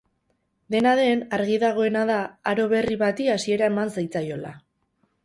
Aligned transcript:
Dena 0.75 0.93
den, 0.99 1.19
argi 1.37 1.59
dagoena 1.63 2.01
da 2.11 2.15
aro 2.53 2.65
berri 2.71 2.97
bati 3.03 3.29
hasiera 3.35 3.69
eman 3.75 3.93
zitzaiola. 3.99 4.57